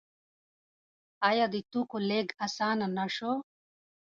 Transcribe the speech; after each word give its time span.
آیا 1.29 1.45
د 1.53 1.55
توکو 1.71 1.97
لیږد 2.09 2.31
اسانه 2.45 2.87
نشو؟ 2.97 3.33